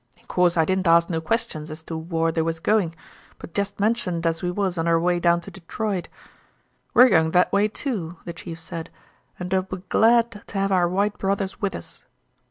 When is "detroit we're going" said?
5.51-7.31